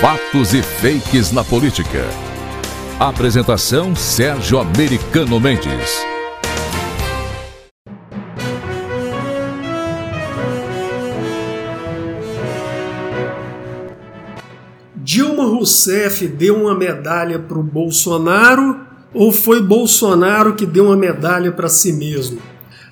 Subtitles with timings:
[0.00, 2.04] Fatos e fakes na política.
[3.00, 5.90] Apresentação Sérgio Americano Mendes.
[14.94, 18.78] Dilma Rousseff deu uma medalha para o Bolsonaro
[19.14, 22.38] ou foi Bolsonaro que deu uma medalha para si mesmo?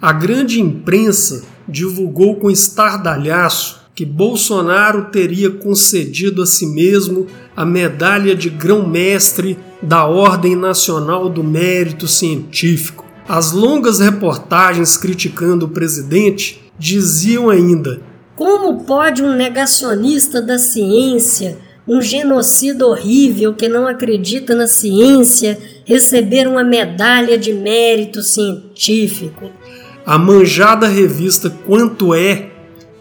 [0.00, 8.34] A grande imprensa divulgou com estardalhaço que Bolsonaro teria concedido a si mesmo a medalha
[8.34, 13.04] de grão-mestre da Ordem Nacional do Mérito Científico.
[13.28, 18.00] As longas reportagens criticando o presidente diziam ainda:
[18.34, 26.48] Como pode um negacionista da ciência, um genocida horrível que não acredita na ciência, receber
[26.48, 29.50] uma medalha de mérito científico?
[30.04, 32.51] A manjada revista Quanto É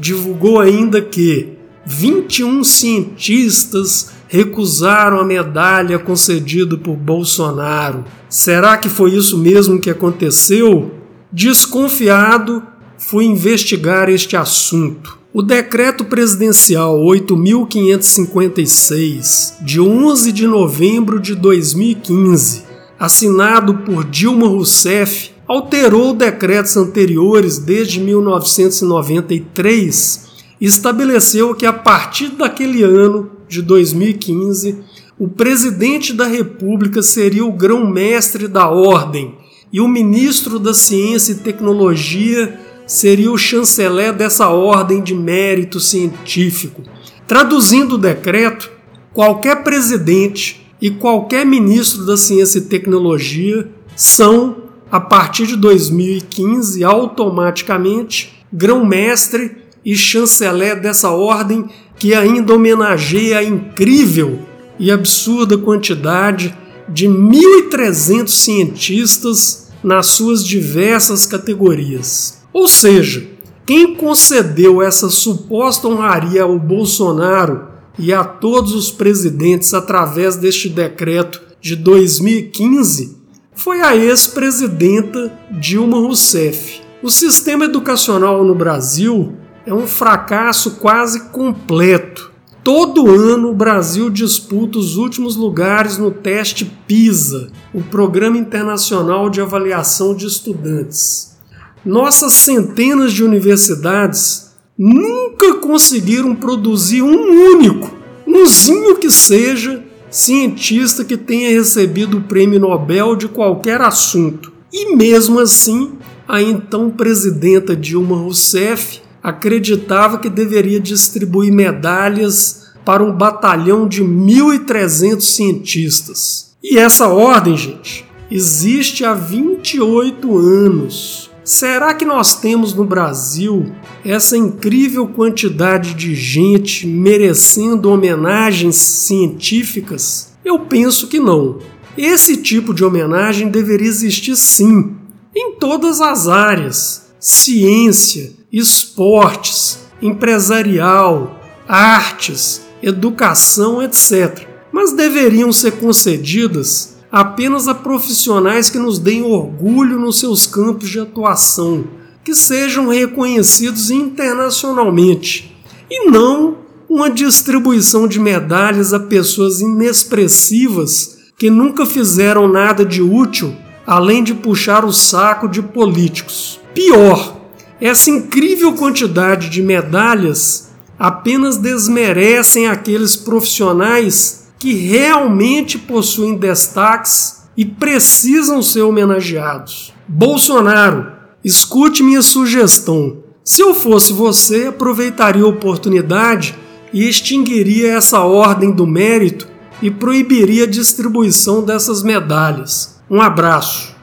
[0.00, 8.04] divulgou ainda que 21 cientistas recusaram a medalha concedida por Bolsonaro.
[8.28, 10.92] Será que foi isso mesmo que aconteceu?
[11.30, 12.62] Desconfiado,
[12.96, 15.18] fui investigar este assunto.
[15.32, 22.64] O decreto presidencial 8556, de 11 de novembro de 2015,
[22.98, 32.84] assinado por Dilma Rousseff, alterou decretos anteriores desde 1993 e estabeleceu que a partir daquele
[32.84, 34.78] ano de 2015
[35.18, 39.34] o presidente da República seria o grão-mestre da ordem
[39.72, 42.56] e o ministro da Ciência e Tecnologia
[42.86, 46.80] seria o chanceler dessa ordem de mérito científico.
[47.26, 48.70] Traduzindo o decreto,
[49.12, 54.59] qualquer presidente e qualquer ministro da Ciência e Tecnologia são
[54.90, 64.40] a partir de 2015, automaticamente, grão-mestre e chanceler dessa ordem que ainda homenageia a incrível
[64.78, 66.56] e absurda quantidade
[66.88, 72.42] de 1.300 cientistas nas suas diversas categorias.
[72.52, 73.26] Ou seja,
[73.64, 77.68] quem concedeu essa suposta honraria ao Bolsonaro
[77.98, 83.19] e a todos os presidentes através deste decreto de 2015
[83.62, 86.80] foi a ex-presidenta Dilma Rousseff.
[87.02, 89.34] O sistema educacional no Brasil
[89.66, 92.32] é um fracasso quase completo.
[92.64, 99.42] Todo ano o Brasil disputa os últimos lugares no teste PISA, o Programa Internacional de
[99.42, 101.36] Avaliação de Estudantes.
[101.84, 107.94] Nossas centenas de universidades nunca conseguiram produzir um único,
[108.26, 114.52] umzinho que seja, cientista que tenha recebido o prêmio Nobel de qualquer assunto.
[114.72, 115.92] E mesmo assim,
[116.26, 125.20] a então presidenta Dilma Rousseff acreditava que deveria distribuir medalhas para um batalhão de 1.300
[125.20, 126.56] cientistas.
[126.62, 131.29] E essa ordem, gente, existe há 28 anos.
[131.42, 133.72] Será que nós temos no Brasil
[134.04, 140.32] essa incrível quantidade de gente merecendo homenagens científicas?
[140.44, 141.58] Eu penso que não.
[141.96, 144.96] Esse tipo de homenagem deveria existir sim,
[145.34, 154.46] em todas as áreas: ciência, esportes, empresarial, artes, educação, etc.
[154.72, 161.00] Mas deveriam ser concedidas apenas a profissionais que nos deem orgulho nos seus campos de
[161.00, 161.84] atuação,
[162.24, 165.56] que sejam reconhecidos internacionalmente,
[165.90, 166.58] e não
[166.88, 173.54] uma distribuição de medalhas a pessoas inexpressivas que nunca fizeram nada de útil
[173.90, 176.60] além de puxar o saco de políticos.
[176.72, 177.40] Pior,
[177.80, 188.62] essa incrível quantidade de medalhas apenas desmerecem aqueles profissionais que realmente possuem destaques e precisam
[188.62, 189.92] ser homenageados.
[190.06, 191.12] Bolsonaro,
[191.42, 193.24] escute minha sugestão.
[193.42, 196.54] Se eu fosse você, aproveitaria a oportunidade
[196.92, 199.48] e extinguiria essa ordem do mérito
[199.80, 203.00] e proibiria a distribuição dessas medalhas.
[203.10, 203.94] Um abraço.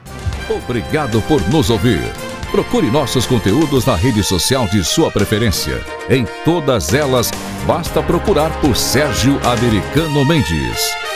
[0.50, 2.27] Obrigado por nos ouvir.
[2.50, 5.84] Procure nossos conteúdos na rede social de sua preferência.
[6.08, 7.30] Em todas elas,
[7.66, 11.07] basta procurar por Sérgio Americano Mendes.